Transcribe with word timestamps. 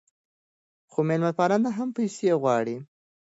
خو 0.91 0.99
میلمه 1.07 1.31
پالنه 1.37 1.69
هم 1.77 1.89
پیسې 1.97 2.27
غواړي. 2.41 2.77